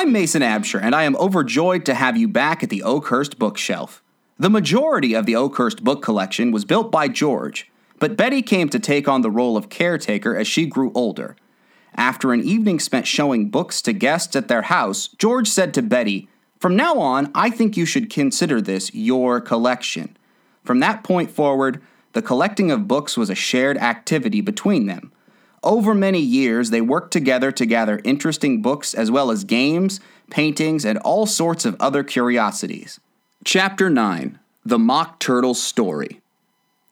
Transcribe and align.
I'm 0.00 0.12
Mason 0.12 0.42
Absher, 0.42 0.80
and 0.80 0.94
I 0.94 1.02
am 1.02 1.16
overjoyed 1.16 1.84
to 1.86 1.94
have 1.94 2.16
you 2.16 2.28
back 2.28 2.62
at 2.62 2.70
the 2.70 2.84
Oakhurst 2.84 3.36
bookshelf. 3.36 4.00
The 4.38 4.48
majority 4.48 5.12
of 5.12 5.26
the 5.26 5.34
Oakhurst 5.34 5.82
book 5.82 6.02
collection 6.02 6.52
was 6.52 6.64
built 6.64 6.92
by 6.92 7.08
George, 7.08 7.68
but 7.98 8.16
Betty 8.16 8.40
came 8.40 8.68
to 8.68 8.78
take 8.78 9.08
on 9.08 9.22
the 9.22 9.30
role 9.30 9.56
of 9.56 9.70
caretaker 9.70 10.36
as 10.36 10.46
she 10.46 10.66
grew 10.66 10.92
older. 10.94 11.34
After 11.96 12.32
an 12.32 12.44
evening 12.44 12.78
spent 12.78 13.08
showing 13.08 13.50
books 13.50 13.82
to 13.82 13.92
guests 13.92 14.36
at 14.36 14.46
their 14.46 14.62
house, 14.62 15.08
George 15.08 15.48
said 15.48 15.74
to 15.74 15.82
Betty, 15.82 16.28
From 16.60 16.76
now 16.76 17.00
on, 17.00 17.32
I 17.34 17.50
think 17.50 17.76
you 17.76 17.84
should 17.84 18.08
consider 18.08 18.60
this 18.60 18.94
your 18.94 19.40
collection. 19.40 20.16
From 20.62 20.78
that 20.78 21.02
point 21.02 21.28
forward, 21.28 21.82
the 22.12 22.22
collecting 22.22 22.70
of 22.70 22.86
books 22.86 23.16
was 23.16 23.30
a 23.30 23.34
shared 23.34 23.76
activity 23.76 24.42
between 24.42 24.86
them. 24.86 25.10
Over 25.62 25.94
many 25.94 26.20
years, 26.20 26.70
they 26.70 26.80
worked 26.80 27.12
together 27.12 27.50
to 27.52 27.66
gather 27.66 28.00
interesting 28.04 28.62
books 28.62 28.94
as 28.94 29.10
well 29.10 29.30
as 29.30 29.44
games, 29.44 30.00
paintings, 30.30 30.84
and 30.84 30.98
all 30.98 31.26
sorts 31.26 31.64
of 31.64 31.76
other 31.80 32.04
curiosities. 32.04 33.00
Chapter 33.44 33.90
9 33.90 34.38
The 34.64 34.78
Mock 34.78 35.18
Turtle's 35.18 35.62
Story. 35.62 36.20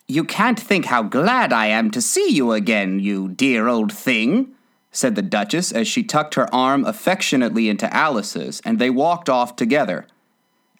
You 0.08 0.24
can't 0.24 0.58
think 0.58 0.86
how 0.86 1.02
glad 1.02 1.52
I 1.52 1.66
am 1.66 1.90
to 1.90 2.00
see 2.00 2.30
you 2.30 2.52
again, 2.52 3.00
you 3.00 3.28
dear 3.28 3.66
old 3.66 3.92
thing, 3.92 4.54
said 4.92 5.14
the 5.14 5.22
Duchess 5.22 5.72
as 5.72 5.88
she 5.88 6.02
tucked 6.02 6.36
her 6.36 6.52
arm 6.54 6.84
affectionately 6.84 7.68
into 7.68 7.92
Alice's, 7.94 8.62
and 8.64 8.78
they 8.78 8.90
walked 8.90 9.28
off 9.28 9.56
together. 9.56 10.06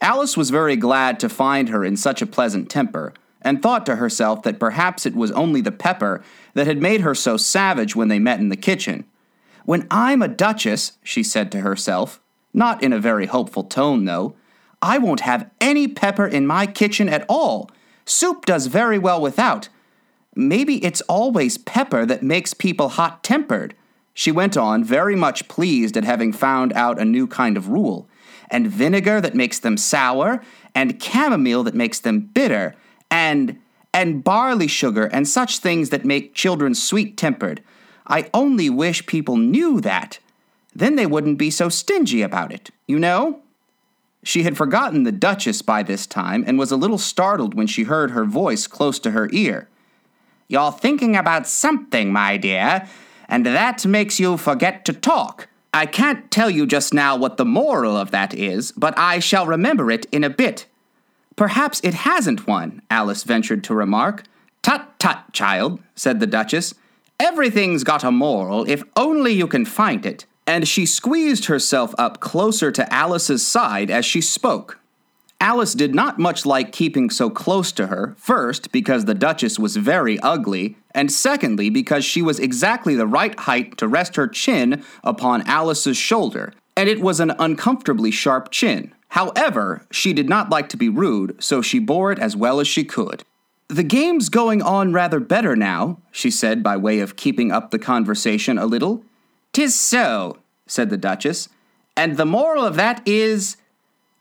Alice 0.01 0.37
was 0.37 0.51
very 0.51 0.77
glad 0.77 1.19
to 1.21 1.29
find 1.29 1.69
her 1.69 1.85
in 1.85 1.97
such 1.97 2.23
a 2.23 2.27
pleasant 2.27 2.71
temper, 2.71 3.13
and 3.43 3.63
thought 3.63 3.87
to 3.87 3.97
herself 3.97 4.43
that 4.43 4.61
perhaps 4.61 5.07
it 5.07 5.15
was 5.15 5.31
only 5.33 5.61
the 5.61 5.73
pepper 5.73 6.23
that 6.55 6.67
had 6.67 6.81
made 6.81 7.03
her 7.03 7.15
so 7.15 7.37
savage 7.37 7.95
when 7.95 8.09
they 8.09 8.19
met 8.19 8.41
in 8.41 8.49
the 8.49 8.57
kitchen. 8.57 9.05
When 9.65 9.87
I'm 9.91 10.23
a 10.23 10.29
duchess, 10.29 10.93
she 11.03 11.23
said 11.23 11.51
to 11.53 11.61
herself, 11.61 12.21
not 12.55 12.83
in 12.83 12.93
a 12.93 12.99
very 12.99 13.27
hopeful 13.27 13.65
tone, 13.65 14.05
though, 14.05 14.35
I 14.81 14.99
won't 14.99 15.21
have 15.21 15.51
any 15.61 15.89
pepper 15.89 16.27
in 16.27 16.47
my 16.47 16.67
kitchen 16.67 17.09
at 17.09 17.27
all. 17.29 17.71
Soup 18.05 18.45
does 18.47 18.67
very 18.67 18.99
well 18.99 19.21
without. 19.21 19.69
Maybe 20.35 20.85
it's 20.85 21.01
always 21.03 21.59
pepper 21.59 22.07
that 22.07 22.23
makes 22.23 22.55
people 22.55 22.91
hot 22.91 23.25
tempered. 23.25 23.75
She 24.15 24.31
went 24.31 24.57
on, 24.57 24.85
very 24.85 25.17
much 25.17 25.49
pleased 25.49 25.97
at 25.97 26.05
having 26.05 26.33
found 26.33 26.73
out 26.75 27.01
a 27.01 27.05
new 27.05 27.27
kind 27.27 27.57
of 27.57 27.69
rule. 27.69 28.09
And 28.51 28.69
vinegar 28.69 29.21
that 29.21 29.35
makes 29.35 29.59
them 29.59 29.77
sour, 29.77 30.43
and 30.75 31.03
chamomile 31.03 31.65
that 31.65 31.75
makes 31.75 31.99
them 31.99 32.21
bitter, 32.21 32.75
and 33.11 33.59
and 33.93 34.23
barley 34.23 34.67
sugar 34.67 35.07
and 35.07 35.27
such 35.27 35.59
things 35.59 35.89
that 35.89 36.05
make 36.05 36.35
children 36.35 36.75
sweet 36.75 37.17
tempered. 37.17 37.63
I 38.07 38.29
only 38.35 38.69
wish 38.69 39.07
people 39.07 39.39
knew 39.39 39.81
that. 39.81 40.19
Then 40.75 40.97
they 40.97 41.07
wouldn't 41.07 41.39
be 41.39 41.51
so 41.51 41.71
stingy 41.71 42.21
about 42.21 42.53
it, 42.53 42.71
you 42.87 42.99
know? 42.99 43.41
She 44.23 44.43
had 44.43 44.57
forgotten 44.57 45.05
the 45.05 45.13
Duchess 45.13 45.63
by 45.63 45.83
this 45.83 46.07
time 46.07 46.45
and 46.47 46.59
was 46.59 46.71
a 46.71 46.77
little 46.77 46.99
startled 46.99 47.55
when 47.55 47.67
she 47.67 47.85
heard 47.85 48.11
her 48.11 48.27
voice 48.27 48.67
close 48.67 48.99
to 48.99 49.13
her 49.13 49.31
ear. 49.33 49.69
You're 50.49 50.73
thinking 50.73 51.17
about 51.17 51.47
something, 51.47 52.13
my 52.13 52.37
dear, 52.37 52.87
and 53.29 53.47
that 53.47 53.87
makes 53.87 54.21
you 54.21 54.37
forget 54.37 54.85
to 54.85 54.93
talk. 54.93 55.49
I 55.73 55.87
can't 55.87 56.31
tell 56.31 56.51
you 56.51 56.67
just 56.67 56.93
now 56.93 57.17
what 57.17 57.37
the 57.37 57.45
moral 57.45 57.97
of 57.97 58.11
that 58.11 58.35
is, 58.35 58.73
but 58.73 58.99
I 58.99 59.19
shall 59.19 59.47
remember 59.47 59.91
it 59.91 60.07
in 60.13 60.25
a 60.25 60.31
bit. 60.31 60.67
Perhaps 61.37 61.81
it 61.85 61.93
hasn't 61.93 62.47
one, 62.47 62.81
Alice 62.91 63.23
ventured 63.23 63.63
to 63.65 63.75
remark. 63.75 64.25
Tut 64.63 64.99
tut, 64.99 65.33
child, 65.33 65.81
said 65.95 66.19
the 66.19 66.27
Duchess. 66.27 66.75
Everything's 67.21 67.85
got 67.85 68.05
a 68.05 68.11
moral 68.11 68.69
if 68.69 68.83
only 68.97 69.33
you 69.33 69.47
can 69.47 69.65
find 69.65 70.05
it. 70.05 70.27
And 70.47 70.67
she 70.67 70.87
squeezed 70.87 71.47
herself 71.47 71.95
up 71.99 72.21
closer 72.21 72.73
to 72.73 72.93
Alice's 72.93 73.47
side 73.47 73.91
as 73.91 74.05
she 74.05 74.21
spoke. 74.21 74.79
Alice 75.41 75.75
did 75.75 75.95
not 75.95 76.19
much 76.19 76.47
like 76.47 76.73
keeping 76.73 77.11
so 77.11 77.29
close 77.29 77.71
to 77.73 77.89
her, 77.89 78.15
first, 78.17 78.73
because 78.73 79.05
the 79.05 79.15
Duchess 79.15 79.59
was 79.59 79.77
very 79.77 80.19
ugly, 80.21 80.77
and 80.95 81.13
secondly, 81.13 81.69
because 81.69 82.05
she 82.05 82.23
was 82.23 82.39
exactly 82.39 82.95
the 82.95 83.07
right 83.07 83.39
height 83.41 83.77
to 83.77 83.87
rest 83.87 84.17
her 84.17 84.27
chin 84.27 84.83
upon 85.05 85.43
Alice's 85.43 85.99
shoulder, 85.99 86.55
and 86.75 86.89
it 86.89 87.01
was 87.01 87.21
an 87.21 87.33
uncomfortably 87.39 88.11
sharp 88.11 88.51
chin. 88.51 88.95
However, 89.09 89.87
she 89.91 90.13
did 90.13 90.29
not 90.29 90.51
like 90.51 90.69
to 90.71 90.77
be 90.77 90.89
rude, 90.89 91.43
so 91.43 91.63
she 91.63 91.79
bore 91.79 92.13
it 92.13 92.19
as 92.19 92.37
well 92.37 92.61
as 92.61 92.69
she 92.69 92.85
could. 92.85 93.25
The 93.69 93.83
game's 93.83 94.29
going 94.29 94.63
on 94.63 94.93
rather 94.93 95.19
better 95.19 95.57
now, 95.57 95.99
she 96.13 96.31
said 96.31 96.63
by 96.63 96.77
way 96.77 97.01
of 97.01 97.17
keeping 97.17 97.51
up 97.51 97.71
the 97.71 97.79
conversation 97.79 98.59
a 98.59 98.67
little. 98.67 99.03
Tis 99.53 99.75
so, 99.79 100.39
said 100.67 100.91
the 100.91 100.97
Duchess, 100.97 101.49
and 101.97 102.17
the 102.17 102.27
moral 102.27 102.65
of 102.65 102.77
that 102.77 103.03
is. 103.07 103.57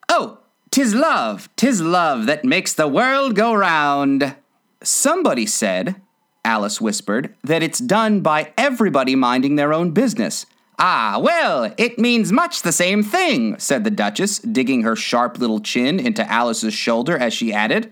Oh, 0.07 0.39
tis 0.71 0.95
love, 0.95 1.49
tis 1.55 1.81
love 1.81 2.25
that 2.25 2.45
makes 2.45 2.73
the 2.73 2.87
world 2.87 3.35
go 3.35 3.53
round. 3.53 4.35
Somebody 4.81 5.45
said, 5.45 6.01
Alice 6.43 6.79
whispered, 6.79 7.35
that 7.43 7.63
it's 7.63 7.79
done 7.79 8.21
by 8.21 8.53
everybody 8.57 9.15
minding 9.15 9.55
their 9.55 9.73
own 9.73 9.91
business. 9.91 10.45
Ah, 10.77 11.19
well, 11.21 11.73
it 11.77 11.97
means 11.97 12.31
much 12.31 12.61
the 12.61 12.71
same 12.71 13.01
thing, 13.01 13.57
said 13.59 13.83
the 13.83 13.91
Duchess, 13.91 14.39
digging 14.39 14.83
her 14.83 14.95
sharp 14.95 15.39
little 15.39 15.61
chin 15.61 15.99
into 15.99 16.29
Alice's 16.29 16.73
shoulder 16.73 17.17
as 17.17 17.33
she 17.33 17.53
added. 17.53 17.91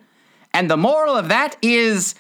And 0.54 0.70
the 0.70 0.78
moral 0.78 1.16
of 1.16 1.30
that 1.30 1.56
is 1.62 2.14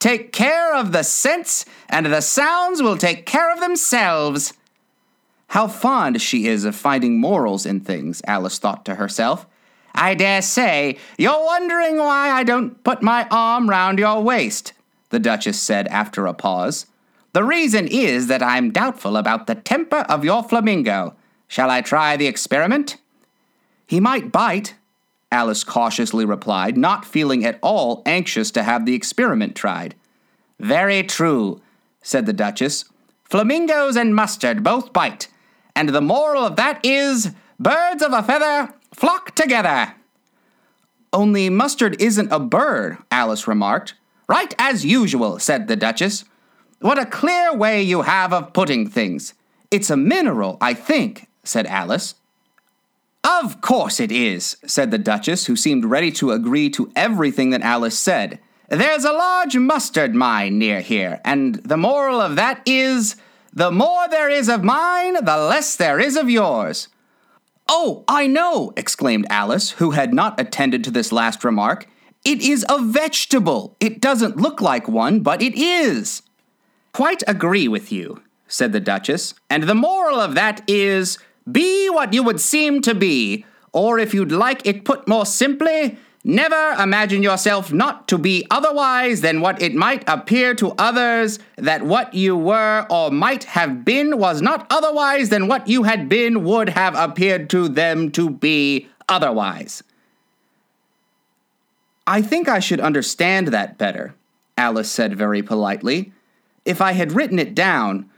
take 0.00 0.32
care 0.32 0.74
of 0.74 0.92
the 0.92 1.04
sense, 1.04 1.64
and 1.88 2.06
the 2.06 2.20
sounds 2.20 2.82
will 2.82 2.96
take 2.96 3.26
care 3.26 3.52
of 3.52 3.60
themselves. 3.60 4.54
How 5.48 5.68
fond 5.68 6.20
she 6.20 6.46
is 6.46 6.64
of 6.64 6.74
finding 6.74 7.20
morals 7.20 7.64
in 7.64 7.80
things, 7.80 8.20
Alice 8.26 8.58
thought 8.58 8.84
to 8.86 8.96
herself. 8.96 9.46
I 9.94 10.14
dare 10.14 10.42
say 10.42 10.98
you're 11.16 11.44
wondering 11.44 11.96
why 11.96 12.30
I 12.30 12.44
don't 12.44 12.82
put 12.84 13.02
my 13.02 13.26
arm 13.30 13.68
round 13.70 13.98
your 13.98 14.20
waist, 14.20 14.72
the 15.10 15.18
Duchess 15.18 15.60
said 15.60 15.88
after 15.88 16.26
a 16.26 16.34
pause. 16.34 16.86
The 17.38 17.44
reason 17.44 17.86
is 17.86 18.26
that 18.26 18.42
I'm 18.42 18.72
doubtful 18.72 19.16
about 19.16 19.46
the 19.46 19.54
temper 19.54 20.04
of 20.08 20.24
your 20.24 20.42
flamingo. 20.42 21.14
Shall 21.46 21.70
I 21.70 21.82
try 21.82 22.16
the 22.16 22.26
experiment? 22.26 22.96
He 23.86 24.00
might 24.00 24.32
bite, 24.32 24.74
Alice 25.30 25.62
cautiously 25.62 26.24
replied, 26.24 26.76
not 26.76 27.04
feeling 27.04 27.44
at 27.44 27.60
all 27.62 28.02
anxious 28.04 28.50
to 28.50 28.64
have 28.64 28.86
the 28.86 28.94
experiment 28.96 29.54
tried. 29.54 29.94
Very 30.58 31.04
true, 31.04 31.60
said 32.02 32.26
the 32.26 32.32
Duchess. 32.32 32.86
Flamingos 33.22 33.94
and 33.96 34.16
mustard 34.16 34.64
both 34.64 34.92
bite, 34.92 35.28
and 35.76 35.90
the 35.90 36.00
moral 36.00 36.44
of 36.44 36.56
that 36.56 36.84
is 36.84 37.30
birds 37.60 38.02
of 38.02 38.12
a 38.12 38.24
feather 38.24 38.74
flock 38.92 39.36
together. 39.36 39.94
Only 41.12 41.50
mustard 41.50 42.02
isn't 42.02 42.32
a 42.32 42.40
bird, 42.40 42.98
Alice 43.12 43.46
remarked. 43.46 43.94
Right 44.28 44.52
as 44.58 44.84
usual, 44.84 45.38
said 45.38 45.68
the 45.68 45.76
Duchess. 45.76 46.24
What 46.80 46.98
a 46.98 47.06
clear 47.06 47.54
way 47.54 47.82
you 47.82 48.02
have 48.02 48.32
of 48.32 48.52
putting 48.52 48.88
things. 48.88 49.34
It's 49.70 49.90
a 49.90 49.96
mineral, 49.96 50.58
I 50.60 50.74
think, 50.74 51.26
said 51.42 51.66
Alice. 51.66 52.14
Of 53.24 53.60
course 53.60 53.98
it 53.98 54.12
is, 54.12 54.56
said 54.64 54.90
the 54.90 54.98
Duchess, 54.98 55.46
who 55.46 55.56
seemed 55.56 55.84
ready 55.84 56.12
to 56.12 56.30
agree 56.30 56.70
to 56.70 56.90
everything 56.94 57.50
that 57.50 57.62
Alice 57.62 57.98
said. 57.98 58.38
There's 58.68 59.04
a 59.04 59.12
large 59.12 59.56
mustard 59.56 60.14
mine 60.14 60.58
near 60.58 60.80
here, 60.80 61.20
and 61.24 61.56
the 61.56 61.76
moral 61.76 62.20
of 62.20 62.36
that 62.36 62.62
is 62.64 63.16
the 63.52 63.72
more 63.72 64.08
there 64.08 64.30
is 64.30 64.48
of 64.48 64.62
mine, 64.62 65.14
the 65.14 65.36
less 65.36 65.74
there 65.74 65.98
is 65.98 66.16
of 66.16 66.30
yours. 66.30 66.88
Oh, 67.68 68.04
I 68.06 68.26
know, 68.26 68.72
exclaimed 68.76 69.26
Alice, 69.28 69.72
who 69.72 69.90
had 69.90 70.14
not 70.14 70.38
attended 70.40 70.84
to 70.84 70.90
this 70.90 71.12
last 71.12 71.44
remark. 71.44 71.86
It 72.24 72.40
is 72.40 72.64
a 72.68 72.80
vegetable. 72.80 73.76
It 73.80 74.00
doesn't 74.00 74.36
look 74.36 74.60
like 74.60 74.86
one, 74.86 75.20
but 75.20 75.42
it 75.42 75.54
is. 75.54 76.22
Quite 76.92 77.22
agree 77.26 77.68
with 77.68 77.92
you, 77.92 78.22
said 78.46 78.72
the 78.72 78.80
Duchess, 78.80 79.34
and 79.50 79.64
the 79.64 79.74
moral 79.74 80.18
of 80.18 80.34
that 80.34 80.62
is 80.68 81.18
be 81.50 81.88
what 81.88 82.12
you 82.12 82.22
would 82.22 82.40
seem 82.40 82.82
to 82.82 82.94
be, 82.94 83.44
or 83.72 83.98
if 83.98 84.14
you'd 84.14 84.32
like 84.32 84.66
it 84.66 84.84
put 84.84 85.06
more 85.06 85.26
simply, 85.26 85.98
never 86.24 86.72
imagine 86.82 87.22
yourself 87.22 87.72
not 87.72 88.08
to 88.08 88.18
be 88.18 88.46
otherwise 88.50 89.20
than 89.20 89.40
what 89.40 89.62
it 89.62 89.74
might 89.74 90.04
appear 90.08 90.54
to 90.54 90.72
others 90.78 91.38
that 91.56 91.82
what 91.82 92.12
you 92.12 92.36
were 92.36 92.86
or 92.90 93.10
might 93.10 93.44
have 93.44 93.84
been 93.84 94.18
was 94.18 94.42
not 94.42 94.66
otherwise 94.70 95.28
than 95.28 95.48
what 95.48 95.68
you 95.68 95.84
had 95.84 96.08
been 96.08 96.44
would 96.44 96.70
have 96.70 96.94
appeared 96.94 97.48
to 97.50 97.68
them 97.68 98.10
to 98.10 98.28
be 98.28 98.88
otherwise. 99.08 99.82
I 102.06 102.22
think 102.22 102.48
I 102.48 102.58
should 102.58 102.80
understand 102.80 103.48
that 103.48 103.78
better, 103.78 104.14
Alice 104.56 104.90
said 104.90 105.16
very 105.16 105.42
politely 105.42 106.12
if 106.68 106.82
I 106.82 106.92
had 106.92 107.12
written 107.12 107.38
it 107.38 107.54
down, 107.54 108.10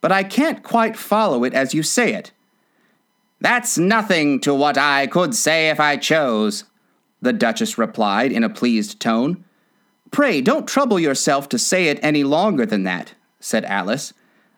but 0.00 0.10
I 0.10 0.22
can't 0.22 0.62
quite 0.62 0.96
follow 0.96 1.44
it 1.44 1.52
as 1.52 1.74
you 1.74 1.82
say 1.82 2.14
it. 2.14 2.32
That's 3.40 3.76
nothing 3.76 4.40
to 4.40 4.54
what 4.54 4.78
I 4.78 5.06
could 5.06 5.34
say 5.34 5.68
if 5.68 5.78
I 5.78 5.96
chose, 5.96 6.64
the 7.20 7.32
Duchess 7.32 7.76
replied 7.76 8.32
in 8.32 8.42
a 8.42 8.48
pleased 8.48 8.98
tone. 8.98 9.44
Pray 10.10 10.40
don't 10.40 10.66
trouble 10.66 10.98
yourself 10.98 11.48
to 11.50 11.58
say 11.58 11.88
it 11.88 12.00
any 12.02 12.24
longer 12.24 12.64
than 12.64 12.84
that, 12.84 13.14
said 13.40 13.64
Alice. 13.66 14.14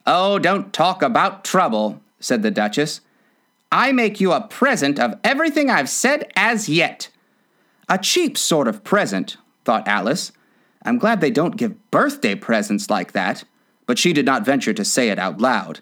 Oh, 0.07 0.39
don't 0.39 0.73
talk 0.73 1.03
about 1.03 1.45
trouble, 1.45 2.01
said 2.21 2.43
the 2.43 2.51
Duchess. 2.51 3.01
I 3.73 3.93
make 3.93 4.21
you 4.21 4.33
a 4.33 4.47
present 4.47 4.99
of 4.99 5.19
everything 5.25 5.71
I've 5.71 5.89
said 5.89 6.31
as 6.37 6.69
yet. 6.69 7.09
A 7.89 7.99
cheap 7.99 8.39
sort 8.39 8.69
of 8.69 8.85
present, 8.85 9.37
thought 9.65 9.89
Alice. 9.89 10.31
I'm 10.83 10.99
glad 10.99 11.21
they 11.21 11.31
don't 11.31 11.57
give 11.57 11.91
birthday 11.91 12.35
presents 12.35 12.91
like 12.91 13.13
that. 13.13 13.45
But 13.87 13.99
she 13.99 14.13
did 14.13 14.27
not 14.27 14.45
venture 14.45 14.73
to 14.73 14.85
say 14.85 15.09
it 15.09 15.19
out 15.19 15.41
loud. 15.41 15.81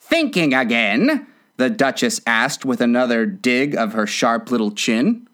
Thinking 0.00 0.52
again? 0.52 1.26
the 1.56 1.70
Duchess 1.70 2.20
asked 2.26 2.64
with 2.64 2.80
another 2.80 3.26
dig 3.26 3.76
of 3.76 3.92
her 3.92 4.06
sharp 4.06 4.50
little 4.50 4.72
chin. 4.72 5.28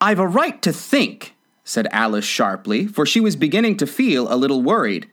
I've 0.00 0.18
a 0.18 0.26
right 0.26 0.60
to 0.62 0.72
think, 0.72 1.34
said 1.62 1.86
Alice 1.92 2.24
sharply, 2.24 2.86
for 2.86 3.06
she 3.06 3.20
was 3.20 3.36
beginning 3.36 3.76
to 3.76 3.86
feel 3.86 4.32
a 4.32 4.36
little 4.36 4.62
worried. 4.62 5.08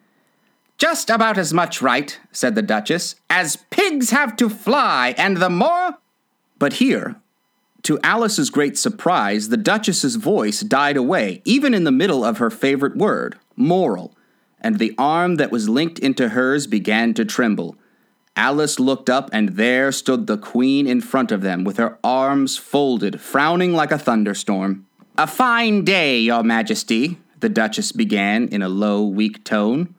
Just 0.78 1.10
about 1.10 1.38
as 1.38 1.54
much 1.54 1.82
right, 1.82 2.20
said 2.32 2.56
the 2.56 2.62
Duchess, 2.62 3.16
as 3.30 3.58
pigs 3.70 4.12
have 4.12 4.36
to 4.38 4.50
fly, 4.50 5.14
and 5.18 5.38
the 5.38 5.50
more. 5.50 5.98
But 6.60 6.74
here, 6.74 7.18
to 7.84 8.00
Alice's 8.04 8.50
great 8.50 8.78
surprise, 8.78 9.50
the 9.50 9.58
Duchess's 9.58 10.16
voice 10.16 10.62
died 10.62 10.98
away, 10.98 11.42
even 11.46 11.74
in 11.74 11.84
the 11.84 11.92
middle 11.92 12.26
of 12.26 12.38
her 12.38 12.50
favorite 12.50 12.98
word, 12.98 13.38
moral, 13.56 14.16
and 14.60 14.78
the 14.80 14.94
arm 14.98 15.36
that 15.36 15.52
was 15.52 15.70
linked 15.70 16.00
into 16.00 16.30
hers 16.30 16.68
began 16.68 17.14
to 17.14 17.24
tremble. 17.24 17.76
Alice 18.36 18.80
looked 18.80 19.10
up, 19.10 19.30
and 19.34 19.50
there 19.50 19.92
stood 19.92 20.28
the 20.28 20.38
Queen 20.38 20.86
in 20.86 21.02
front 21.02 21.32
of 21.32 21.42
them, 21.42 21.64
with 21.64 21.78
her 21.78 21.98
arms 22.04 22.58
folded, 22.58 23.20
frowning 23.22 23.74
like 23.74 23.92
a 23.92 23.98
thunderstorm. 23.98 24.86
A 25.18 25.26
fine 25.26 25.84
day, 25.84 26.20
Your 26.20 26.44
Majesty, 26.44 27.18
the 27.40 27.50
Duchess 27.50 27.92
began 27.92 28.48
in 28.50 28.62
a 28.62 28.70
low, 28.70 29.04
weak 29.06 29.44
tone. 29.44 29.96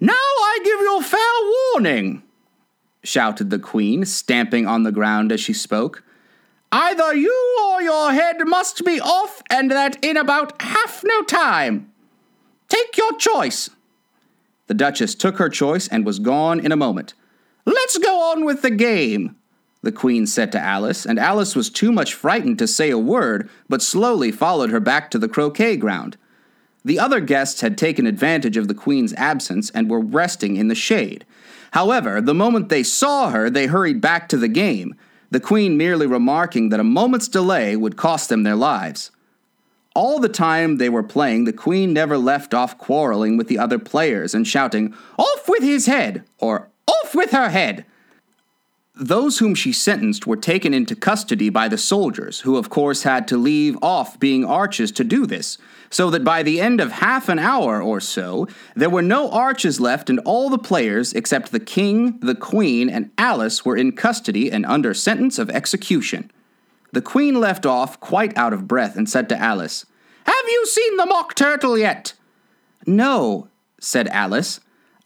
Now 0.00 0.12
I 0.12 0.58
give 0.64 0.80
you 0.80 0.98
a 0.98 1.02
fair 1.02 1.74
warning, 1.74 2.22
shouted 3.04 3.50
the 3.50 3.58
Queen, 3.58 4.04
stamping 4.04 4.66
on 4.66 4.82
the 4.82 4.92
ground 4.92 5.30
as 5.32 5.40
she 5.40 5.52
spoke. 5.52 6.02
Either 6.72 7.14
you 7.14 7.58
or 7.64 7.82
your 7.82 8.12
head 8.12 8.36
must 8.44 8.84
be 8.84 9.00
off, 9.00 9.42
and 9.50 9.70
that 9.70 10.02
in 10.04 10.16
about 10.16 10.60
half 10.60 11.02
no 11.04 11.22
time. 11.22 11.92
Take 12.68 12.96
your 12.96 13.12
choice. 13.16 13.70
The 14.66 14.74
Duchess 14.74 15.14
took 15.14 15.38
her 15.38 15.48
choice 15.48 15.86
and 15.88 16.04
was 16.04 16.18
gone 16.18 16.58
in 16.58 16.72
a 16.72 16.76
moment. 16.76 17.14
Let's 17.64 17.98
go 17.98 18.32
on 18.32 18.44
with 18.44 18.62
the 18.62 18.70
game, 18.70 19.36
the 19.82 19.92
Queen 19.92 20.26
said 20.26 20.50
to 20.52 20.60
Alice, 20.60 21.06
and 21.06 21.18
Alice 21.18 21.54
was 21.54 21.70
too 21.70 21.92
much 21.92 22.14
frightened 22.14 22.58
to 22.58 22.66
say 22.66 22.90
a 22.90 22.98
word, 22.98 23.48
but 23.68 23.82
slowly 23.82 24.32
followed 24.32 24.70
her 24.70 24.80
back 24.80 25.10
to 25.12 25.18
the 25.18 25.28
croquet 25.28 25.76
ground. 25.76 26.16
The 26.84 26.98
other 26.98 27.20
guests 27.20 27.60
had 27.60 27.76
taken 27.76 28.06
advantage 28.06 28.56
of 28.56 28.68
the 28.68 28.74
Queen's 28.74 29.12
absence 29.14 29.70
and 29.70 29.90
were 29.90 30.00
resting 30.00 30.56
in 30.56 30.68
the 30.68 30.74
shade. 30.74 31.24
However, 31.72 32.20
the 32.20 32.34
moment 32.34 32.68
they 32.68 32.82
saw 32.82 33.30
her, 33.30 33.50
they 33.50 33.66
hurried 33.66 34.00
back 34.00 34.28
to 34.28 34.36
the 34.36 34.48
game, 34.48 34.94
the 35.30 35.40
Queen 35.40 35.76
merely 35.76 36.06
remarking 36.06 36.68
that 36.68 36.80
a 36.80 36.84
moment's 36.84 37.28
delay 37.28 37.76
would 37.76 37.96
cost 37.96 38.28
them 38.28 38.42
their 38.42 38.56
lives. 38.56 39.10
All 39.94 40.18
the 40.18 40.28
time 40.28 40.76
they 40.76 40.88
were 40.88 41.02
playing, 41.02 41.44
the 41.44 41.52
Queen 41.52 41.92
never 41.92 42.18
left 42.18 42.52
off 42.52 42.76
quarreling 42.76 43.36
with 43.36 43.48
the 43.48 43.58
other 43.58 43.78
players 43.78 44.34
and 44.34 44.46
shouting, 44.46 44.94
Off 45.18 45.48
with 45.48 45.62
his 45.62 45.86
head! 45.86 46.24
or 46.38 46.68
Off 46.86 47.14
with 47.14 47.30
her 47.30 47.48
head! 47.48 47.86
Those 48.94 49.38
whom 49.38 49.54
she 49.54 49.72
sentenced 49.72 50.26
were 50.26 50.36
taken 50.36 50.72
into 50.72 50.96
custody 50.96 51.50
by 51.50 51.68
the 51.68 51.78
soldiers, 51.78 52.40
who 52.40 52.56
of 52.56 52.70
course 52.70 53.02
had 53.02 53.28
to 53.28 53.36
leave 53.36 53.76
off 53.82 54.18
being 54.20 54.44
arches 54.44 54.90
to 54.92 55.04
do 55.04 55.26
this, 55.26 55.58
so 55.90 56.10
that 56.10 56.24
by 56.24 56.42
the 56.42 56.60
end 56.60 56.80
of 56.80 56.92
half 56.92 57.28
an 57.28 57.38
hour 57.38 57.82
or 57.82 58.00
so, 58.00 58.46
there 58.74 58.90
were 58.90 59.02
no 59.02 59.30
arches 59.30 59.80
left, 59.80 60.10
and 60.10 60.20
all 60.20 60.50
the 60.50 60.58
players, 60.58 61.12
except 61.12 61.52
the 61.52 61.60
king, 61.60 62.18
the 62.20 62.34
queen, 62.34 62.88
and 62.88 63.10
Alice, 63.18 63.64
were 63.64 63.76
in 63.76 63.92
custody 63.92 64.50
and 64.50 64.66
under 64.66 64.94
sentence 64.94 65.38
of 65.38 65.50
execution. 65.50 66.30
The 66.92 67.02
queen 67.02 67.40
left 67.40 67.66
off, 67.66 68.00
quite 68.00 68.36
out 68.36 68.52
of 68.52 68.68
breath, 68.68 68.96
and 68.96 69.08
said 69.08 69.28
to 69.28 69.38
Alice, 69.38 69.86
Have 70.24 70.34
you 70.48 70.66
seen 70.66 70.96
the 70.96 71.06
mock 71.06 71.34
turtle 71.34 71.76
yet? 71.76 72.14
No, 72.86 73.48
said 73.80 74.08
Alice. 74.08 74.60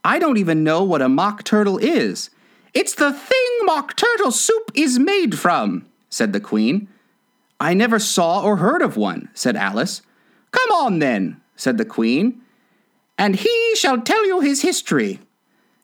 I 0.04 0.18
don't 0.18 0.38
even 0.38 0.64
know 0.64 0.82
what 0.82 1.02
a 1.02 1.08
mock 1.08 1.44
turtle 1.44 1.78
is. 1.78 2.30
It's 2.72 2.94
the 2.94 3.12
thing 3.12 3.46
mock 3.64 3.96
turtle 3.96 4.30
soup 4.30 4.70
is 4.74 4.98
made 4.98 5.38
from, 5.38 5.86
said 6.08 6.32
the 6.32 6.40
queen. 6.40 6.88
I 7.58 7.74
never 7.74 7.98
saw 7.98 8.42
or 8.42 8.56
heard 8.56 8.80
of 8.80 8.96
one, 8.96 9.28
said 9.34 9.56
Alice. 9.56 10.02
Come 10.50 10.70
on 10.72 10.98
then, 10.98 11.40
said 11.56 11.78
the 11.78 11.84
queen, 11.84 12.40
and 13.18 13.36
he 13.36 13.74
shall 13.76 14.00
tell 14.00 14.26
you 14.26 14.40
his 14.40 14.62
history. 14.62 15.20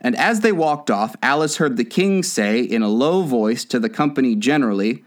And 0.01 0.17
as 0.17 0.41
they 0.41 0.53
walked 0.53 0.91
off, 0.91 1.17
Alice 1.23 1.57
heard 1.57 1.77
the 1.77 1.85
king 1.85 2.23
say 2.23 2.61
in 2.61 2.83
a 2.83 2.89
low 2.89 3.23
voice 3.23 3.65
to 3.67 3.79
the 3.79 3.89
company 3.89 4.35
generally, 4.35 5.05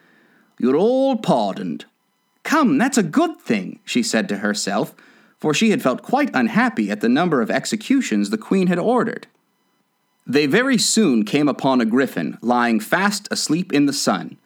You're 0.57 0.75
all 0.75 1.17
pardoned. 1.17 1.85
Come, 2.43 2.77
that's 2.77 2.97
a 2.97 3.03
good 3.03 3.39
thing, 3.39 3.79
she 3.85 4.01
said 4.01 4.27
to 4.29 4.37
herself, 4.37 4.95
for 5.37 5.53
she 5.53 5.69
had 5.69 5.81
felt 5.81 6.01
quite 6.01 6.31
unhappy 6.33 6.91
at 6.91 7.01
the 7.01 7.09
number 7.09 7.41
of 7.41 7.51
executions 7.51 8.29
the 8.29 8.37
queen 8.37 8.67
had 8.67 8.79
ordered. 8.79 9.27
They 10.25 10.45
very 10.45 10.77
soon 10.77 11.25
came 11.25 11.47
upon 11.47 11.81
a 11.81 11.85
griffin 11.85 12.37
lying 12.41 12.79
fast 12.79 13.27
asleep 13.31 13.73
in 13.73 13.85
the 13.85 13.93
sun. 13.93 14.37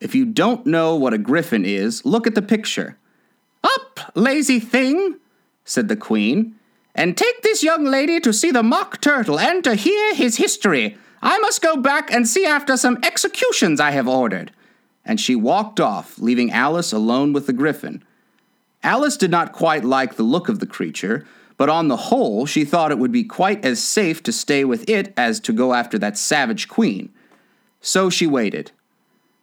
If 0.00 0.14
you 0.14 0.24
don't 0.24 0.66
know 0.66 0.96
what 0.96 1.14
a 1.14 1.18
griffin 1.18 1.64
is, 1.64 2.04
look 2.04 2.26
at 2.26 2.34
the 2.34 2.42
picture. 2.42 2.96
Up, 3.74 4.12
lazy 4.14 4.60
thing, 4.60 5.16
said 5.64 5.88
the 5.88 5.96
queen, 5.96 6.54
and 6.94 7.16
take 7.16 7.42
this 7.42 7.62
young 7.62 7.84
lady 7.84 8.20
to 8.20 8.32
see 8.32 8.50
the 8.50 8.62
mock 8.62 9.00
turtle 9.00 9.38
and 9.38 9.62
to 9.64 9.74
hear 9.74 10.14
his 10.14 10.36
history. 10.36 10.96
I 11.22 11.38
must 11.38 11.62
go 11.62 11.76
back 11.76 12.12
and 12.12 12.26
see 12.26 12.46
after 12.46 12.76
some 12.76 12.98
executions 13.02 13.80
I 13.80 13.90
have 13.92 14.08
ordered. 14.08 14.52
And 15.04 15.20
she 15.20 15.34
walked 15.34 15.80
off, 15.80 16.18
leaving 16.18 16.50
Alice 16.50 16.92
alone 16.92 17.32
with 17.32 17.46
the 17.46 17.52
griffin. 17.52 18.04
Alice 18.82 19.16
did 19.16 19.30
not 19.30 19.52
quite 19.52 19.84
like 19.84 20.14
the 20.14 20.22
look 20.22 20.48
of 20.48 20.60
the 20.60 20.66
creature, 20.66 21.26
but 21.56 21.68
on 21.68 21.88
the 21.88 21.96
whole, 21.96 22.46
she 22.46 22.64
thought 22.64 22.92
it 22.92 22.98
would 22.98 23.12
be 23.12 23.24
quite 23.24 23.64
as 23.64 23.82
safe 23.82 24.22
to 24.22 24.32
stay 24.32 24.64
with 24.64 24.88
it 24.88 25.12
as 25.16 25.40
to 25.40 25.52
go 25.52 25.74
after 25.74 25.98
that 25.98 26.16
savage 26.16 26.68
queen. 26.68 27.12
So 27.80 28.10
she 28.10 28.26
waited. 28.26 28.70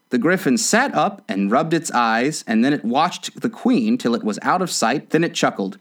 The 0.09 0.17
griffin 0.17 0.57
sat 0.57 0.93
up 0.93 1.23
and 1.27 1.51
rubbed 1.51 1.73
its 1.73 1.91
eyes, 1.91 2.43
and 2.47 2.63
then 2.63 2.73
it 2.73 2.85
watched 2.85 3.41
the 3.41 3.49
queen 3.49 3.97
till 3.97 4.15
it 4.15 4.23
was 4.23 4.39
out 4.41 4.61
of 4.61 4.71
sight. 4.71 5.09
Then 5.09 5.23
it 5.23 5.33
chuckled. 5.33 5.77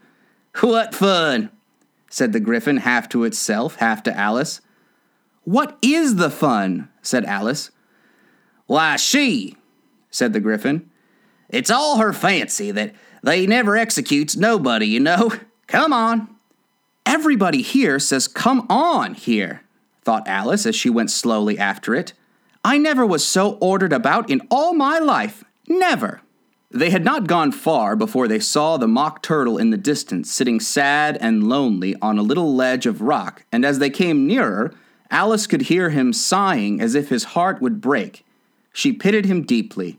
What 0.61 0.94
fun! 0.94 1.50
said 2.09 2.32
the 2.32 2.41
griffin, 2.41 2.79
half 2.79 3.09
to 3.11 3.25
itself, 3.25 3.76
half 3.76 4.03
to 4.05 4.17
Alice. 4.17 4.61
What 5.43 5.76
is 5.83 6.16
the 6.16 6.31
fun? 6.31 6.88
said 7.02 7.25
Alice. 7.25 7.71
Why, 8.66 8.97
she, 8.97 9.57
said 10.11 10.33
the 10.33 10.40
griffin. 10.40 10.90
It's 11.49 11.71
all 11.71 11.99
her 11.99 12.12
fancy 12.12 12.71
that 12.71 12.95
they 13.23 13.47
never 13.47 13.76
executes 13.76 14.37
nobody, 14.37 14.87
you 14.87 15.00
know. 15.00 15.33
Come 15.66 15.93
on. 15.93 16.28
Everybody 17.04 17.62
here 17.62 17.99
says, 17.99 18.26
Come 18.28 18.66
on 18.71 19.14
here, 19.14 19.62
thought 20.02 20.26
Alice 20.26 20.66
as 20.66 20.75
she 20.75 20.88
went 20.88 21.11
slowly 21.11 21.59
after 21.59 21.95
it. 21.95 22.14
I 22.64 22.78
never 22.78 23.04
was 23.04 23.26
so 23.26 23.59
ordered 23.61 23.92
about 23.92 24.30
in 24.30 24.40
all 24.50 24.73
my 24.73 24.99
life. 24.99 25.44
Never. 25.68 26.23
They 26.71 26.90
had 26.90 27.04
not 27.04 27.26
gone 27.26 27.52
far 27.52 27.94
before 27.94 28.26
they 28.26 28.40
saw 28.40 28.76
the 28.76 28.88
mock 28.88 29.23
turtle 29.23 29.59
in 29.59 29.71
the 29.71 29.76
distance, 29.76 30.30
sitting 30.30 30.59
sad 30.59 31.18
and 31.21 31.47
lonely 31.47 31.94
on 32.02 32.18
a 32.18 32.23
little 32.23 32.54
ledge 32.54 32.87
of 32.87 33.00
rock, 33.00 33.44
and 33.52 33.64
as 33.64 33.78
they 33.78 33.90
came 33.90 34.26
nearer, 34.26 34.75
Alice 35.11 35.47
could 35.47 35.62
hear 35.62 35.90
him 35.90 36.12
sighing 36.12 36.80
as 36.80 36.94
if 36.94 37.11
his 37.11 37.25
heart 37.25 37.62
would 37.62 37.80
break. 37.80 38.25
She 38.73 38.92
pitied 38.92 39.26
him 39.26 39.42
deeply. 39.42 39.99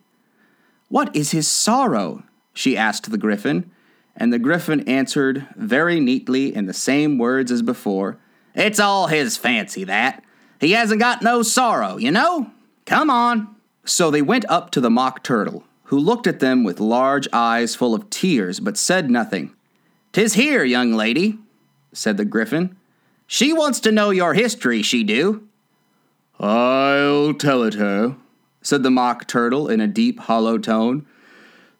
What 0.89 1.15
is 1.15 1.31
his 1.31 1.48
sorrow? 1.48 2.24
she 2.53 2.75
asked 2.75 3.10
the 3.10 3.17
griffin 3.17 3.72
and 4.15 4.31
the 4.31 4.39
griffin 4.39 4.81
answered 4.88 5.48
very 5.55 6.00
neatly 6.00 6.55
in 6.55 6.65
the 6.65 6.74
same 6.74 7.17
words 7.17 7.51
as 7.51 7.62
before 7.62 8.17
It's 8.53 8.79
all 8.79 9.07
his 9.07 9.36
fancy, 9.36 9.84
that. 9.84 10.24
He 10.62 10.72
hasn't 10.72 11.01
got 11.01 11.22
no 11.22 11.43
sorrow, 11.43 11.98
you 11.98 12.12
know? 12.12 12.51
Come 12.86 13.10
on. 13.10 13.56
So 13.84 14.10
they 14.10 14.22
went 14.22 14.46
up 14.50 14.72
to 14.72 14.82
the 14.82 14.89
mock 14.89 15.24
turtle, 15.24 15.63
who 15.86 16.00
looked 16.00 16.27
at 16.27 16.39
them 16.39 16.63
with 16.63 16.80
large 16.80 17.27
eyes 17.34 17.75
full 17.75 17.94
of 17.94 18.10
tears, 18.10 18.60
but 18.60 18.77
said 18.77 19.10
nothing. 19.10 19.54
Tis 20.12 20.34
here, 20.34 20.63
young 20.63 20.94
lady, 20.94 21.38
said 21.94 22.18
the 22.18 22.25
griffin. 22.25 22.77
She 23.27 23.54
wants 23.54 23.80
to 23.82 23.92
know 23.92 24.12
your 24.12 24.34
history, 24.34 24.82
she 24.82 25.04
do. 25.04 25.48
I'll 26.39 27.34
tell 27.34 27.63
it 27.63 27.75
her, 27.75 28.15
said 28.62 28.84
the 28.84 28.92
mock 28.92 29.27
turtle 29.27 29.68
in 29.68 29.82
a 29.82 29.88
deep, 29.88 30.20
hollow 30.22 30.58
tone. 30.58 31.06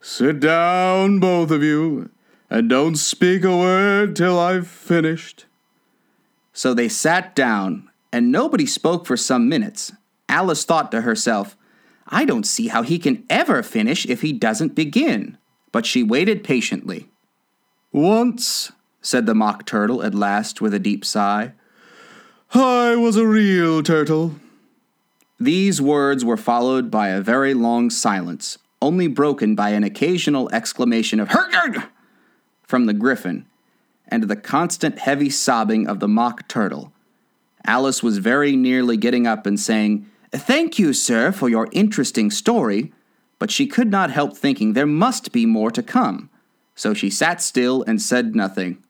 Sit 0.02 0.40
down, 0.40 1.20
both 1.20 1.52
of 1.52 1.64
you, 1.64 2.10
and 2.50 2.70
don't 2.70 2.96
speak 2.96 3.44
a 3.44 3.56
word 3.56 4.16
till 4.16 4.38
I've 4.40 4.68
finished. 4.68 5.46
So 6.54 6.74
they 6.74 6.88
sat 6.88 7.36
down, 7.36 7.90
and 8.12 8.32
nobody 8.32 8.66
spoke 8.66 9.06
for 9.06 9.18
some 9.18 9.50
minutes. 9.50 9.92
Alice 10.36 10.66
thought 10.66 10.92
to 10.92 11.00
herself, 11.00 11.56
I 12.08 12.26
don't 12.26 12.46
see 12.46 12.68
how 12.68 12.84
he 12.84 13.00
can 13.00 13.24
ever 13.30 13.64
finish 13.64 14.06
if 14.06 14.20
he 14.20 14.34
doesn't 14.34 14.76
begin. 14.76 15.38
But 15.72 15.86
she 15.86 16.04
waited 16.04 16.44
patiently. 16.44 17.08
Once, 17.94 18.74
said 19.02 19.28
the 19.28 19.34
Mock 19.34 19.66
Turtle 19.66 20.04
at 20.04 20.14
last 20.14 20.60
with 20.60 20.74
a 20.74 20.80
deep 20.80 21.06
sigh, 21.06 21.54
I 22.54 22.98
was 22.98 23.16
a 23.16 23.26
real 23.26 23.82
turtle. 23.82 24.36
These 25.40 25.82
words 25.82 26.26
were 26.26 26.36
followed 26.36 26.92
by 26.92 27.08
a 27.08 27.22
very 27.22 27.54
long 27.54 27.90
silence, 27.90 28.58
only 28.82 29.08
broken 29.08 29.56
by 29.56 29.70
an 29.70 29.86
occasional 29.86 30.50
exclamation 30.52 31.22
of 31.22 31.30
Hergard 31.30 31.82
from 32.64 32.88
the 32.88 32.94
griffin, 32.94 33.46
and 34.10 34.24
the 34.24 34.36
constant 34.36 35.00
heavy 35.00 35.30
sobbing 35.30 35.88
of 35.88 36.02
the 36.02 36.10
mock 36.10 36.46
turtle. 36.50 36.92
Alice 37.66 38.04
was 38.04 38.18
very 38.18 38.58
nearly 38.58 38.98
getting 38.98 39.26
up 39.26 39.46
and 39.46 39.58
saying, 39.58 40.10
Thank 40.36 40.78
you, 40.78 40.92
sir, 40.92 41.32
for 41.32 41.48
your 41.48 41.70
interesting 41.72 42.30
story, 42.30 42.92
but 43.40 43.52
she 43.52 43.68
could 43.68 43.90
not 43.90 44.12
help 44.12 44.36
thinking 44.36 44.74
there 44.74 44.86
must 44.86 45.32
be 45.32 45.46
more 45.46 45.72
to 45.72 45.82
come. 45.82 46.30
So 46.76 46.94
she 46.94 47.10
sat 47.10 47.42
still 47.42 47.84
and 47.88 48.02
said 48.02 48.36
nothing. 48.36 48.84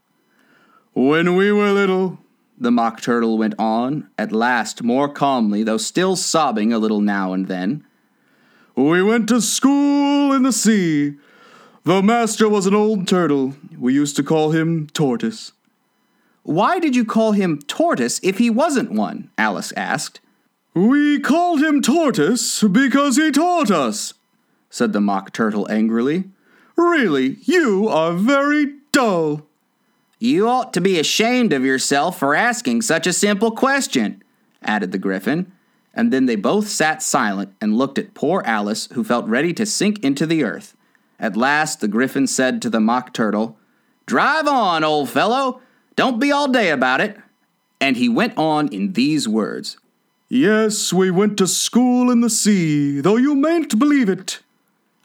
When 0.94 1.36
we 1.36 1.52
were 1.52 1.72
little, 1.72 2.20
the 2.58 2.72
Mock 2.72 3.02
Turtle 3.02 3.38
went 3.38 3.54
on, 3.60 4.10
at 4.18 4.32
last 4.32 4.82
more 4.82 5.08
calmly, 5.08 5.62
though 5.62 5.78
still 5.78 6.16
sobbing 6.16 6.74
a 6.74 6.80
little 6.80 7.02
now 7.02 7.34
and 7.34 7.48
then. 7.48 7.86
We 8.75 9.04
went 9.04 9.30
to 9.30 9.40
school 9.40 10.34
in 10.34 10.44
the 10.44 10.52
sea. 10.52 11.16
The 11.84 12.02
master 12.02 12.50
was 12.50 12.66
an 12.66 12.74
old 12.74 13.08
turtle. 13.08 13.56
We 13.78 13.94
used 13.94 14.16
to 14.16 14.24
call 14.24 14.52
him 14.52 14.88
Tortoise. 14.88 15.52
Why 16.42 16.80
did 16.80 16.96
you 16.96 17.06
call 17.06 17.34
him 17.34 17.62
Tortoise 17.62 18.20
if 18.24 18.40
he 18.40 18.50
wasn't 18.50 18.92
one? 18.92 19.30
Alice 19.38 19.72
asked. 19.78 20.22
We 20.75 21.22
called 21.22 21.63
him 21.63 21.82
Tortoise 21.82 22.62
because 22.62 23.15
he 23.15 23.32
taught 23.32 23.72
us, 23.72 24.13
said 24.70 24.91
the 24.91 25.00
Mock 25.00 25.32
Turtle 25.32 25.72
angrily. 25.72 26.25
Really, 26.75 27.38
you 27.44 27.88
are 27.88 28.12
very 28.12 28.74
dull. 28.91 29.48
You 30.20 30.50
ought 30.50 30.74
to 30.74 30.82
be 30.82 31.00
ashamed 31.00 31.53
of 31.53 31.63
yourself 31.63 32.20
for 32.20 32.36
asking 32.36 32.82
such 32.82 33.08
a 33.08 33.13
simple 33.13 33.51
question, 33.51 34.22
added 34.62 34.91
the 34.91 34.98
Griffin. 34.98 35.50
And 35.94 36.12
then 36.12 36.25
they 36.25 36.36
both 36.36 36.67
sat 36.67 37.01
silent 37.01 37.55
and 37.62 37.77
looked 37.77 37.98
at 37.98 38.13
poor 38.13 38.44
Alice, 38.46 38.89
who 38.91 39.05
felt 39.05 39.27
ready 39.27 39.53
to 39.53 39.65
sink 39.65 40.03
into 40.03 40.25
the 40.25 40.44
earth. 40.44 40.75
At 41.17 41.38
last 41.38 41.79
the 41.79 41.88
Griffin 41.88 42.27
said 42.27 42.62
to 42.62 42.70
the 42.70 42.82
Mock 42.82 43.13
Turtle, 43.13 43.58
Drive 44.05 44.46
on, 44.46 44.84
old 44.84 45.10
fellow! 45.10 45.62
Don't 45.96 46.20
be 46.20 46.34
all 46.34 46.50
day 46.50 46.70
about 46.70 47.00
it. 47.00 47.17
And 47.79 47.96
he 47.96 48.10
went 48.10 48.38
on 48.38 48.67
in 48.74 48.91
these 48.91 49.25
words 49.25 49.77
Yes, 50.27 50.91
we 50.91 51.12
went 51.12 51.38
to 51.38 51.48
school 51.48 52.10
in 52.10 52.22
the 52.22 52.29
sea, 52.29 53.00
though 53.00 53.17
you 53.17 53.36
mayn't 53.36 53.77
believe 53.77 54.10
it. 54.10 54.39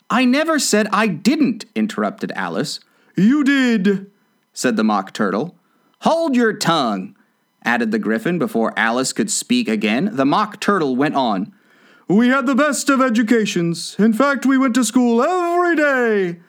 I 0.09 0.25
never 0.25 0.59
said 0.59 0.89
I 0.93 1.09
didn't, 1.09 1.67
interrupted 1.75 2.33
Alice. 2.35 2.81
You 3.17 3.45
did, 3.45 4.11
said 4.55 4.77
the 4.77 4.85
Mock 4.85 5.13
Turtle. 5.13 5.55
Hold 6.01 6.35
your 6.35 6.55
tongue, 6.55 7.15
added 7.63 7.91
the 7.91 7.99
Griffin 7.99 8.39
before 8.39 8.73
Alice 8.79 9.13
could 9.13 9.31
speak 9.31 9.69
again. 9.69 10.17
The 10.17 10.25
Mock 10.25 10.59
Turtle 10.59 10.97
went 10.97 11.15
on. 11.15 11.53
We 12.09 12.29
had 12.29 12.47
the 12.47 12.55
best 12.55 12.89
of 12.89 13.03
educations. 13.03 13.95
In 13.99 14.15
fact, 14.15 14.47
we 14.47 14.57
went 14.57 14.75
to 14.77 14.85
school 14.85 15.23
every 15.23 15.77
day. 15.77 16.41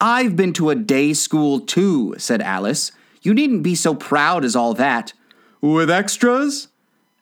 I've 0.00 0.34
been 0.34 0.52
to 0.54 0.70
a 0.70 0.74
day 0.74 1.12
school 1.12 1.60
too, 1.60 2.14
said 2.18 2.40
Alice. 2.40 2.90
You 3.22 3.34
needn't 3.34 3.62
be 3.62 3.74
so 3.74 3.94
proud 3.94 4.44
as 4.44 4.56
all 4.56 4.74
that. 4.74 5.12
With 5.60 5.90
extras? 5.90 6.68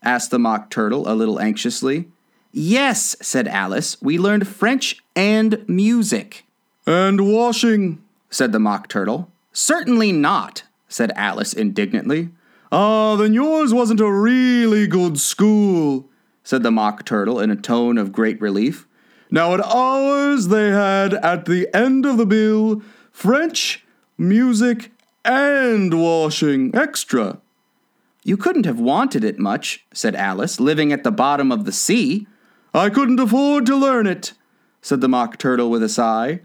Asked 0.03 0.31
the 0.31 0.39
Mock 0.39 0.71
Turtle 0.71 1.09
a 1.09 1.15
little 1.15 1.41
anxiously. 1.41 2.09
Yes, 2.53 3.17
said 3.21 3.49
Alice. 3.49 4.01
We 4.03 4.19
learned 4.19 4.47
French 4.47 5.03
and 5.17 5.65
music. 5.69 6.45
And 6.87 7.33
washing, 7.33 8.03
said 8.31 8.53
the 8.53 8.59
Mock 8.59 8.89
Turtle. 8.89 9.31
Certainly 9.53 10.13
not, 10.13 10.65
said 10.89 11.13
Alice 11.15 11.53
indignantly. 11.53 12.31
Ah, 12.71 13.17
then 13.17 13.35
yours 13.35 13.73
wasn't 13.73 14.01
a 14.01 14.11
really 14.11 14.87
good 14.87 15.21
school, 15.21 16.09
said 16.43 16.63
the 16.63 16.71
Mock 16.71 17.05
Turtle 17.05 17.39
in 17.39 17.51
a 17.51 17.57
tone 17.57 17.99
of 17.99 18.13
great 18.13 18.41
relief. 18.41 18.87
Now, 19.31 19.55
at 19.55 19.61
ours, 19.61 20.49
they 20.49 20.71
had, 20.71 21.15
at 21.15 21.47
the 21.47 21.75
end 21.75 22.05
of 22.05 22.19
the 22.19 22.27
bill, 22.27 22.83
French, 23.11 23.85
music, 24.19 24.91
and 25.25 25.99
washing 25.99 26.75
extra. 26.75 27.39
You 28.25 28.37
couldn't 28.37 28.67
have 28.67 28.79
wanted 28.79 29.25
it 29.25 29.39
much, 29.39 29.85
said 29.93 30.15
Alice, 30.15 30.61
living 30.61 30.93
at 30.93 31.03
the 31.03 31.11
bottom 31.11 31.51
of 31.51 31.65
the 31.65 31.73
sea. 31.73 32.27
I 32.73 32.89
couldn't 32.89 33.19
afford 33.19 33.67
to 33.67 33.77
learn 33.77 34.07
it, 34.07 34.33
said 34.81 35.01
the 35.01 35.09
Mock 35.09 35.39
Turtle 35.39 35.71
with 35.71 35.83
a 35.83 35.89
sigh. 35.89 36.41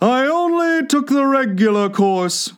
I 0.00 0.26
only 0.26 0.86
took 0.86 1.08
the 1.08 1.26
regular 1.26 1.88
course. 1.88 2.54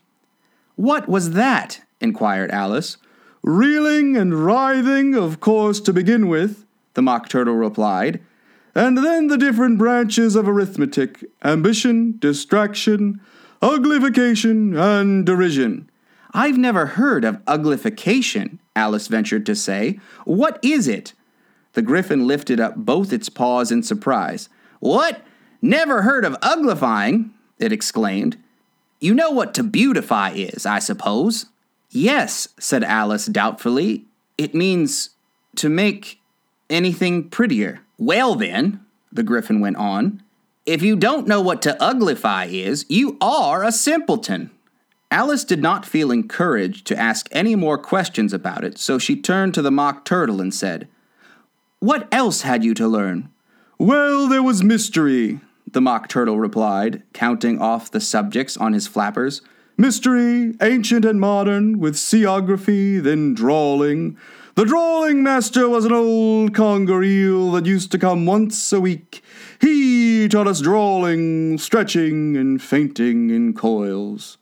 What 0.76 1.08
was 1.08 1.32
that? 1.32 1.82
inquired 2.00 2.50
Alice. 2.50 2.96
Reeling 3.42 4.16
and 4.16 4.44
writhing, 4.44 5.14
of 5.14 5.40
course, 5.40 5.80
to 5.80 5.92
begin 5.92 6.28
with, 6.28 6.64
the 6.94 7.02
Mock 7.02 7.28
Turtle 7.28 7.54
replied, 7.54 8.20
and 8.74 8.98
then 8.98 9.26
the 9.26 9.36
different 9.36 9.78
branches 9.78 10.34
of 10.34 10.48
arithmetic 10.48 11.24
ambition, 11.44 12.16
distraction, 12.18 13.20
uglification, 13.60 14.78
and 14.78 15.26
derision. 15.26 15.90
I've 16.34 16.56
never 16.56 16.86
heard 16.86 17.24
of 17.24 17.44
uglification, 17.44 18.58
Alice 18.74 19.08
ventured 19.08 19.44
to 19.46 19.54
say. 19.54 19.98
What 20.24 20.58
is 20.62 20.88
it? 20.88 21.12
The 21.74 21.82
griffin 21.82 22.26
lifted 22.26 22.60
up 22.60 22.76
both 22.76 23.12
its 23.12 23.28
paws 23.28 23.70
in 23.70 23.82
surprise. 23.82 24.48
What? 24.80 25.22
Never 25.60 26.02
heard 26.02 26.24
of 26.24 26.38
uglifying? 26.40 27.30
it 27.58 27.72
exclaimed. 27.72 28.36
You 29.00 29.14
know 29.14 29.30
what 29.30 29.54
to 29.54 29.62
beautify 29.62 30.30
is, 30.30 30.66
I 30.66 30.78
suppose. 30.78 31.46
Yes, 31.90 32.48
said 32.58 32.82
Alice 32.82 33.26
doubtfully. 33.26 34.04
It 34.38 34.54
means 34.54 35.10
to 35.56 35.68
make 35.68 36.20
anything 36.70 37.28
prettier. 37.28 37.80
Well, 37.98 38.34
then, 38.34 38.84
the 39.12 39.22
griffin 39.22 39.60
went 39.60 39.76
on, 39.76 40.22
if 40.64 40.82
you 40.82 40.96
don't 40.96 41.26
know 41.26 41.40
what 41.40 41.60
to 41.62 41.76
uglify 41.80 42.50
is, 42.50 42.86
you 42.88 43.16
are 43.20 43.64
a 43.64 43.72
simpleton. 43.72 44.50
Alice 45.12 45.44
did 45.44 45.60
not 45.60 45.84
feel 45.84 46.10
encouraged 46.10 46.86
to 46.86 46.98
ask 46.98 47.28
any 47.32 47.54
more 47.54 47.76
questions 47.76 48.32
about 48.32 48.64
it, 48.64 48.78
so 48.78 48.98
she 48.98 49.14
turned 49.14 49.52
to 49.52 49.60
the 49.60 49.70
Mock 49.70 50.06
Turtle 50.06 50.40
and 50.40 50.54
said, 50.54 50.88
What 51.80 52.08
else 52.10 52.40
had 52.40 52.64
you 52.64 52.72
to 52.72 52.88
learn? 52.88 53.28
Well, 53.78 54.26
there 54.26 54.42
was 54.42 54.64
mystery, 54.64 55.40
the 55.70 55.82
Mock 55.82 56.08
Turtle 56.08 56.38
replied, 56.38 57.02
counting 57.12 57.60
off 57.60 57.90
the 57.90 58.00
subjects 58.00 58.56
on 58.56 58.72
his 58.72 58.86
flappers. 58.86 59.42
Mystery, 59.76 60.54
ancient 60.62 61.04
and 61.04 61.20
modern, 61.20 61.78
with 61.78 61.96
seaography, 61.96 63.02
then 63.02 63.34
drawling. 63.34 64.16
The 64.54 64.64
drawling 64.64 65.22
master 65.22 65.68
was 65.68 65.84
an 65.84 65.92
old 65.92 66.54
conger 66.54 67.02
eel 67.02 67.52
that 67.52 67.66
used 67.66 67.92
to 67.92 67.98
come 67.98 68.24
once 68.24 68.72
a 68.72 68.80
week. 68.80 69.22
He 69.60 70.26
taught 70.26 70.48
us 70.48 70.62
drawling, 70.62 71.58
stretching, 71.58 72.34
and 72.34 72.62
fainting 72.62 73.28
in 73.28 73.52
coils. 73.52 74.38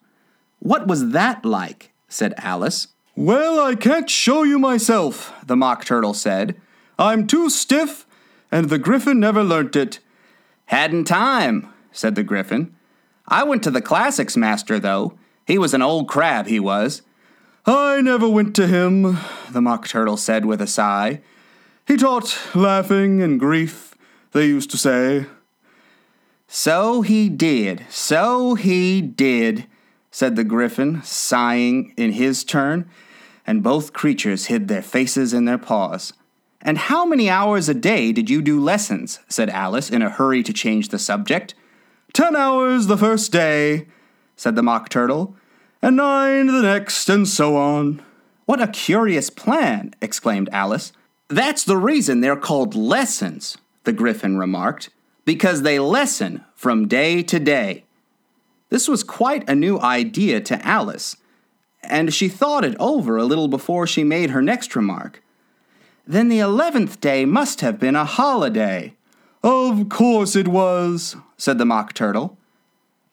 What 0.60 0.86
was 0.86 1.10
that 1.10 1.44
like? 1.44 1.92
said 2.08 2.34
Alice. 2.38 2.88
Well, 3.16 3.60
I 3.60 3.74
can't 3.74 4.08
show 4.08 4.44
you 4.44 4.58
myself, 4.58 5.32
the 5.44 5.56
Mock 5.56 5.84
Turtle 5.84 6.14
said. 6.14 6.56
I'm 6.98 7.26
too 7.26 7.50
stiff, 7.50 8.06
and 8.52 8.68
the 8.68 8.78
Griffin 8.78 9.18
never 9.20 9.42
learnt 9.42 9.76
it. 9.76 9.98
Hadn't 10.66 11.04
time, 11.04 11.68
said 11.92 12.14
the 12.14 12.22
Griffin. 12.22 12.74
I 13.26 13.42
went 13.42 13.62
to 13.64 13.70
the 13.70 13.82
classics 13.82 14.36
master, 14.36 14.78
though. 14.78 15.18
He 15.46 15.58
was 15.58 15.74
an 15.74 15.82
old 15.82 16.08
crab, 16.08 16.46
he 16.46 16.60
was. 16.60 17.02
I 17.66 18.00
never 18.00 18.28
went 18.28 18.54
to 18.56 18.66
him, 18.66 19.18
the 19.50 19.60
Mock 19.60 19.86
Turtle 19.88 20.16
said 20.16 20.46
with 20.46 20.60
a 20.60 20.66
sigh. 20.66 21.20
He 21.86 21.96
taught 21.96 22.38
laughing 22.54 23.22
and 23.22 23.40
grief, 23.40 23.94
they 24.32 24.46
used 24.46 24.70
to 24.70 24.78
say. 24.78 25.26
So 26.48 27.02
he 27.02 27.28
did, 27.28 27.84
so 27.90 28.54
he 28.54 29.00
did, 29.00 29.66
said 30.10 30.36
the 30.36 30.44
griffin, 30.44 31.02
sighing 31.02 31.94
in 31.96 32.12
his 32.12 32.44
turn, 32.44 32.88
and 33.46 33.62
both 33.62 33.92
creatures 33.92 34.46
hid 34.46 34.68
their 34.68 34.82
faces 34.82 35.32
in 35.32 35.44
their 35.44 35.58
paws. 35.58 36.12
And 36.62 36.76
how 36.76 37.06
many 37.06 37.30
hours 37.30 37.68
a 37.68 37.74
day 37.74 38.12
did 38.12 38.28
you 38.28 38.42
do 38.42 38.60
lessons? 38.60 39.20
said 39.28 39.48
Alice, 39.50 39.90
in 39.90 40.02
a 40.02 40.10
hurry 40.10 40.42
to 40.42 40.52
change 40.52 40.88
the 40.88 40.98
subject. 40.98 41.54
Ten 42.12 42.36
hours 42.36 42.86
the 42.86 42.98
first 42.98 43.32
day, 43.32 43.86
said 44.36 44.56
the 44.56 44.62
Mock 44.62 44.88
Turtle, 44.88 45.36
and 45.80 45.96
nine 45.96 46.46
the 46.46 46.62
next, 46.62 47.08
and 47.08 47.26
so 47.26 47.56
on. 47.56 48.02
What 48.44 48.60
a 48.60 48.66
curious 48.66 49.30
plan! 49.30 49.94
exclaimed 50.02 50.48
Alice. 50.52 50.92
That's 51.28 51.64
the 51.64 51.76
reason 51.76 52.20
they're 52.20 52.36
called 52.36 52.74
lessons, 52.74 53.56
the 53.84 53.92
Griffin 53.92 54.36
remarked, 54.36 54.90
because 55.24 55.62
they 55.62 55.78
lessen 55.78 56.44
from 56.54 56.88
day 56.88 57.22
to 57.22 57.38
day. 57.38 57.84
This 58.70 58.88
was 58.88 59.04
quite 59.04 59.48
a 59.48 59.54
new 59.54 59.78
idea 59.80 60.40
to 60.40 60.66
Alice, 60.66 61.16
and 61.82 62.14
she 62.14 62.28
thought 62.28 62.64
it 62.64 62.76
over 62.78 63.16
a 63.16 63.24
little 63.24 63.48
before 63.48 63.86
she 63.86 64.04
made 64.04 64.30
her 64.30 64.40
next 64.40 64.74
remark. 64.74 65.22
Then 66.06 66.28
the 66.28 66.38
eleventh 66.38 67.00
day 67.00 67.24
must 67.24 67.60
have 67.60 67.78
been 67.78 67.96
a 67.96 68.04
holiday. 68.04 68.94
Of 69.42 69.88
course 69.88 70.36
it 70.36 70.48
was, 70.48 71.16
said 71.36 71.58
the 71.58 71.64
Mock 71.64 71.92
Turtle. 71.92 72.36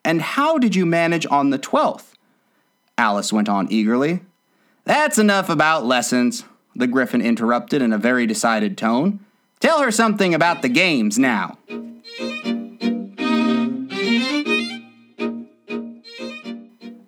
And 0.04 0.22
how 0.22 0.58
did 0.58 0.74
you 0.74 0.86
manage 0.86 1.26
on 1.26 1.50
the 1.50 1.58
twelfth? 1.58 2.14
Alice 2.96 3.32
went 3.32 3.48
on 3.48 3.70
eagerly. 3.70 4.20
That's 4.84 5.18
enough 5.18 5.48
about 5.48 5.84
lessons, 5.84 6.44
the 6.74 6.86
Griffin 6.86 7.20
interrupted 7.20 7.82
in 7.82 7.92
a 7.92 7.98
very 7.98 8.26
decided 8.26 8.78
tone. 8.78 9.20
Tell 9.60 9.82
her 9.82 9.90
something 9.90 10.34
about 10.34 10.62
the 10.62 10.68
games 10.68 11.18
now. 11.18 11.58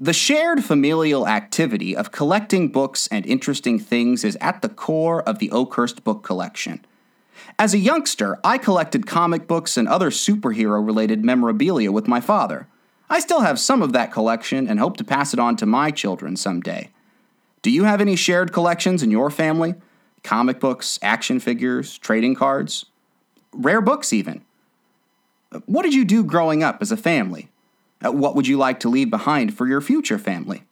The 0.02 0.14
shared 0.14 0.64
familial 0.64 1.28
activity 1.28 1.94
of 1.94 2.10
collecting 2.10 2.68
books 2.68 3.06
and 3.08 3.26
interesting 3.26 3.78
things 3.78 4.24
is 4.24 4.38
at 4.40 4.62
the 4.62 4.70
core 4.70 5.22
of 5.24 5.40
the 5.40 5.50
Oakhurst 5.52 6.04
book 6.04 6.22
collection. 6.22 6.82
As 7.58 7.74
a 7.74 7.78
youngster, 7.78 8.38
I 8.42 8.56
collected 8.56 9.06
comic 9.06 9.46
books 9.46 9.76
and 9.76 9.86
other 9.86 10.08
superhero 10.08 10.82
related 10.84 11.22
memorabilia 11.22 11.92
with 11.92 12.08
my 12.08 12.18
father. 12.18 12.66
I 13.10 13.20
still 13.20 13.42
have 13.42 13.60
some 13.60 13.82
of 13.82 13.92
that 13.92 14.10
collection 14.10 14.66
and 14.66 14.80
hope 14.80 14.96
to 14.96 15.04
pass 15.04 15.34
it 15.34 15.38
on 15.38 15.56
to 15.56 15.66
my 15.66 15.90
children 15.90 16.34
someday. 16.34 16.88
Do 17.60 17.70
you 17.70 17.84
have 17.84 18.00
any 18.00 18.16
shared 18.16 18.54
collections 18.54 19.02
in 19.02 19.10
your 19.10 19.28
family? 19.28 19.74
Comic 20.24 20.60
books, 20.60 20.98
action 21.02 21.40
figures, 21.40 21.98
trading 21.98 22.34
cards? 22.34 22.86
Rare 23.52 23.82
books, 23.82 24.14
even. 24.14 24.46
What 25.66 25.82
did 25.82 25.92
you 25.92 26.06
do 26.06 26.24
growing 26.24 26.62
up 26.62 26.78
as 26.80 26.90
a 26.90 26.96
family? 26.96 27.50
Uh, 28.04 28.12
what 28.12 28.34
would 28.34 28.46
you 28.46 28.56
like 28.56 28.80
to 28.80 28.88
leave 28.88 29.10
behind 29.10 29.56
for 29.56 29.66
your 29.66 29.80
future 29.80 30.18
family? 30.18 30.64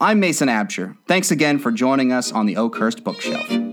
I'm 0.00 0.20
Mason 0.20 0.48
Absher. 0.48 0.96
Thanks 1.06 1.30
again 1.30 1.58
for 1.58 1.72
joining 1.72 2.12
us 2.12 2.30
on 2.30 2.46
the 2.46 2.56
Oakhurst 2.56 3.02
Bookshelf. 3.02 3.67